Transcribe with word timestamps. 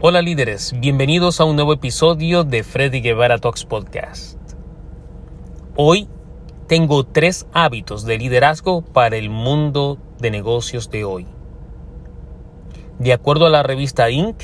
Hola 0.00 0.20
líderes, 0.22 0.74
bienvenidos 0.80 1.40
a 1.40 1.44
un 1.44 1.54
nuevo 1.54 1.72
episodio 1.72 2.42
de 2.42 2.64
Freddy 2.64 3.00
Guevara 3.00 3.38
Talks 3.38 3.64
Podcast. 3.64 4.36
Hoy 5.76 6.08
tengo 6.66 7.04
tres 7.04 7.46
hábitos 7.52 8.04
de 8.04 8.18
liderazgo 8.18 8.82
para 8.82 9.16
el 9.16 9.30
mundo 9.30 9.98
de 10.18 10.32
negocios 10.32 10.90
de 10.90 11.04
hoy. 11.04 11.26
De 12.98 13.12
acuerdo 13.12 13.46
a 13.46 13.50
la 13.50 13.62
revista 13.62 14.10
Inc., 14.10 14.36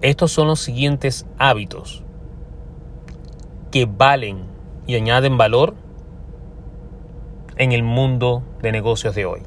estos 0.00 0.30
son 0.30 0.46
los 0.46 0.60
siguientes 0.60 1.26
hábitos 1.38 2.04
que 3.72 3.84
valen 3.84 4.44
y 4.86 4.94
añaden 4.94 5.36
valor 5.36 5.74
en 7.56 7.72
el 7.72 7.82
mundo 7.82 8.44
de 8.62 8.70
negocios 8.70 9.16
de 9.16 9.26
hoy. 9.26 9.42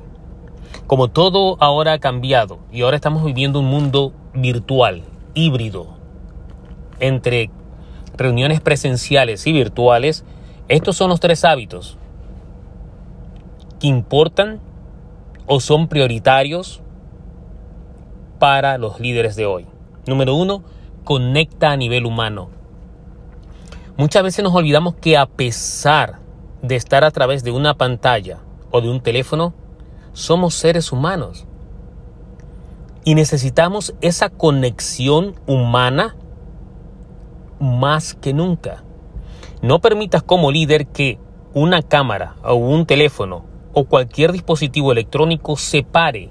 Como 0.87 1.07
todo 1.07 1.55
ahora 1.61 1.93
ha 1.93 1.99
cambiado 1.99 2.59
y 2.69 2.81
ahora 2.81 2.97
estamos 2.97 3.23
viviendo 3.23 3.61
un 3.61 3.67
mundo 3.67 4.13
virtual, 4.33 5.03
híbrido, 5.33 5.87
entre 6.99 7.49
reuniones 8.15 8.61
presenciales 8.61 9.45
y 9.47 9.53
virtuales, 9.53 10.23
estos 10.67 10.95
son 10.95 11.09
los 11.09 11.19
tres 11.19 11.43
hábitos 11.43 11.97
que 13.79 13.87
importan 13.87 14.59
o 15.47 15.59
son 15.59 15.87
prioritarios 15.87 16.81
para 18.39 18.77
los 18.77 18.99
líderes 18.99 19.35
de 19.35 19.45
hoy. 19.45 19.67
Número 20.05 20.35
uno, 20.35 20.63
conecta 21.03 21.71
a 21.71 21.77
nivel 21.77 22.05
humano. 22.05 22.49
Muchas 23.97 24.23
veces 24.23 24.43
nos 24.43 24.55
olvidamos 24.55 24.95
que 24.95 25.17
a 25.17 25.25
pesar 25.25 26.19
de 26.61 26.75
estar 26.75 27.03
a 27.03 27.11
través 27.11 27.43
de 27.43 27.51
una 27.51 27.73
pantalla 27.73 28.39
o 28.71 28.81
de 28.81 28.89
un 28.89 29.01
teléfono, 29.01 29.53
somos 30.13 30.53
seres 30.53 30.91
humanos. 30.91 31.45
Y 33.03 33.15
necesitamos 33.15 33.95
esa 34.01 34.29
conexión 34.29 35.35
humana 35.47 36.15
más 37.59 38.13
que 38.13 38.33
nunca. 38.33 38.83
No 39.61 39.79
permitas 39.79 40.23
como 40.23 40.51
líder 40.51 40.87
que 40.87 41.19
una 41.53 41.81
cámara 41.81 42.35
o 42.43 42.55
un 42.55 42.85
teléfono 42.85 43.45
o 43.73 43.85
cualquier 43.85 44.31
dispositivo 44.31 44.91
electrónico 44.91 45.55
separe 45.57 46.29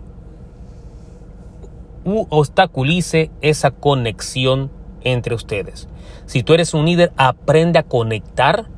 u 2.04 2.26
obstaculice 2.30 3.30
esa 3.40 3.70
conexión 3.70 4.70
entre 5.02 5.34
ustedes. 5.34 5.88
Si 6.26 6.42
tú 6.42 6.54
eres 6.54 6.74
un 6.74 6.86
líder, 6.86 7.12
aprende 7.16 7.78
a 7.78 7.82
conectar 7.82 8.68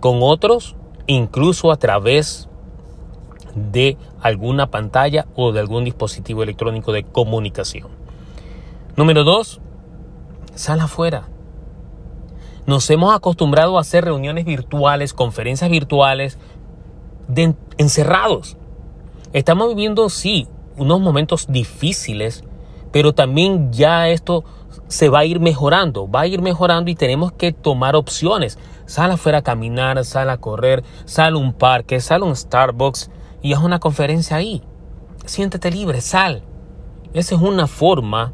con 0.00 0.18
otros, 0.22 0.76
incluso 1.06 1.72
a 1.72 1.76
través 1.76 2.47
de 3.54 3.96
alguna 4.20 4.70
pantalla 4.70 5.26
o 5.34 5.52
de 5.52 5.60
algún 5.60 5.84
dispositivo 5.84 6.42
electrónico 6.42 6.92
de 6.92 7.04
comunicación. 7.04 7.88
Número 8.96 9.24
dos, 9.24 9.60
sal 10.54 10.80
afuera. 10.80 11.28
Nos 12.66 12.90
hemos 12.90 13.14
acostumbrado 13.14 13.78
a 13.78 13.80
hacer 13.80 14.04
reuniones 14.04 14.44
virtuales, 14.44 15.14
conferencias 15.14 15.70
virtuales, 15.70 16.38
encerrados. 17.78 18.56
Estamos 19.32 19.68
viviendo, 19.68 20.08
sí, 20.10 20.48
unos 20.76 21.00
momentos 21.00 21.46
difíciles, 21.48 22.44
pero 22.92 23.14
también 23.14 23.72
ya 23.72 24.08
esto 24.08 24.44
se 24.88 25.08
va 25.08 25.20
a 25.20 25.24
ir 25.24 25.40
mejorando, 25.40 26.10
va 26.10 26.22
a 26.22 26.26
ir 26.26 26.42
mejorando 26.42 26.90
y 26.90 26.94
tenemos 26.94 27.32
que 27.32 27.52
tomar 27.52 27.96
opciones. 27.96 28.58
Sal 28.86 29.10
afuera 29.10 29.38
a 29.38 29.42
caminar, 29.42 30.04
sal 30.04 30.30
a 30.30 30.38
correr, 30.38 30.82
sal 31.04 31.34
a 31.34 31.38
un 31.38 31.52
parque, 31.52 32.00
sal 32.00 32.22
a 32.22 32.24
un 32.24 32.36
Starbucks 32.36 33.10
y 33.42 33.52
haz 33.52 33.62
una 33.62 33.78
conferencia 33.78 34.36
ahí. 34.36 34.62
Siéntete 35.24 35.70
libre, 35.70 36.00
sal. 36.00 36.42
Esa 37.12 37.34
es 37.34 37.40
una 37.40 37.66
forma 37.66 38.32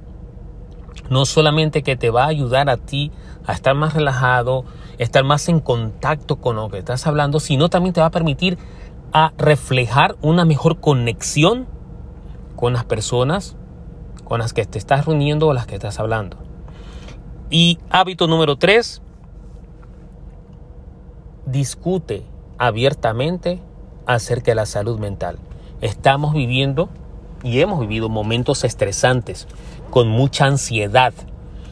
no 1.10 1.27
solamente 1.27 1.83
que 1.83 1.97
te 1.97 2.10
va 2.10 2.24
a 2.24 2.28
ayudar 2.28 2.70
a 2.70 2.77
ti 2.77 3.12
a 3.47 3.52
estar 3.52 3.75
más 3.75 3.94
relajado, 3.94 4.64
estar 4.98 5.25
más 5.25 5.48
en 5.48 5.60
contacto 5.60 6.36
con 6.36 6.56
lo 6.56 6.69
que 6.70 6.78
estás 6.78 7.06
hablando, 7.06 7.41
sino 7.41 7.69
también 7.69 7.92
te 7.92 8.00
va 8.00 8.06
a 8.06 8.10
permitir 8.10 8.59
a 9.12 9.32
reflejar 9.37 10.16
una 10.22 10.44
mejor 10.44 10.81
conexión 10.81 11.66
con 12.56 12.72
las 12.72 12.84
personas 12.84 13.56
con 14.25 14.41
las 14.41 14.53
que 14.53 14.64
te 14.64 14.78
estás 14.78 15.04
reuniendo 15.04 15.48
o 15.48 15.53
las 15.53 15.66
que 15.66 15.75
estás 15.75 16.00
hablando. 16.00 16.38
Y 17.50 17.78
hábito 17.91 18.26
número 18.26 18.56
tres, 18.56 19.03
discute 21.47 22.25
abiertamente 22.59 23.60
acerca 24.06 24.50
de 24.50 24.56
la 24.56 24.66
salud 24.66 24.98
mental. 24.98 25.38
Estamos 25.81 26.34
viviendo 26.34 26.88
y 27.42 27.60
hemos 27.60 27.81
vivido 27.81 28.09
momentos 28.09 28.65
estresantes, 28.65 29.47
con 29.91 30.09
mucha 30.09 30.47
ansiedad. 30.47 31.12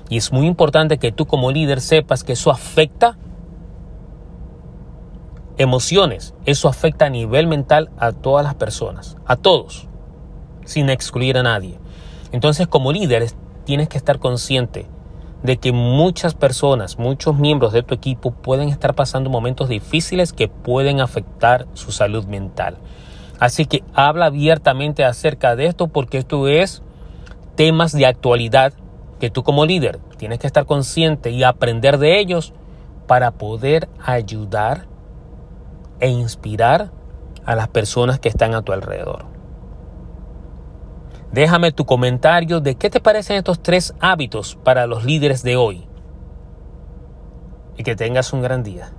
Y 0.08 0.18
es 0.18 0.32
muy 0.32 0.46
importante 0.46 0.98
que 0.98 1.12
tú 1.12 1.26
como 1.26 1.50
líder 1.50 1.80
sepas 1.80 2.24
que 2.24 2.34
eso 2.34 2.50
afecta 2.50 3.16
emociones, 5.56 6.34
eso 6.44 6.68
afecta 6.68 7.06
a 7.06 7.10
nivel 7.10 7.46
mental 7.46 7.90
a 7.98 8.12
todas 8.12 8.44
las 8.44 8.54
personas, 8.54 9.16
a 9.26 9.36
todos, 9.36 9.88
sin 10.64 10.90
excluir 10.90 11.38
a 11.38 11.42
nadie. 11.42 11.78
Entonces 12.32 12.66
como 12.66 12.92
líder 12.92 13.26
tienes 13.64 13.88
que 13.88 13.98
estar 13.98 14.18
consciente 14.18 14.86
de 15.42 15.56
que 15.56 15.72
muchas 15.72 16.34
personas, 16.34 16.98
muchos 16.98 17.36
miembros 17.36 17.72
de 17.72 17.82
tu 17.82 17.94
equipo 17.94 18.30
pueden 18.30 18.68
estar 18.68 18.94
pasando 18.94 19.30
momentos 19.30 19.68
difíciles 19.68 20.32
que 20.32 20.48
pueden 20.48 21.00
afectar 21.00 21.66
su 21.74 21.90
salud 21.90 22.26
mental. 22.26 22.78
Así 23.40 23.66
que 23.66 23.82
habla 23.92 24.26
abiertamente 24.26 25.04
acerca 25.04 25.56
de 25.56 25.66
esto 25.66 25.88
porque 25.88 26.18
esto 26.18 26.46
es 26.46 26.82
temas 27.56 27.92
de 27.92 28.06
actualidad 28.06 28.72
que 29.18 29.30
tú 29.30 29.42
como 29.42 29.66
líder 29.66 29.98
tienes 30.16 30.38
que 30.38 30.46
estar 30.46 30.66
consciente 30.66 31.30
y 31.30 31.42
aprender 31.42 31.98
de 31.98 32.20
ellos 32.20 32.52
para 33.08 33.32
poder 33.32 33.88
ayudar 34.04 34.86
e 35.98 36.08
inspirar 36.08 36.92
a 37.44 37.56
las 37.56 37.68
personas 37.68 38.20
que 38.20 38.28
están 38.28 38.54
a 38.54 38.62
tu 38.62 38.72
alrededor. 38.72 39.31
Déjame 41.32 41.72
tu 41.72 41.86
comentario 41.86 42.60
de 42.60 42.74
qué 42.74 42.90
te 42.90 43.00
parecen 43.00 43.38
estos 43.38 43.62
tres 43.62 43.94
hábitos 44.00 44.56
para 44.62 44.86
los 44.86 45.04
líderes 45.04 45.42
de 45.42 45.56
hoy. 45.56 45.86
Y 47.76 47.82
que 47.82 47.96
tengas 47.96 48.34
un 48.34 48.42
gran 48.42 48.62
día. 48.62 48.92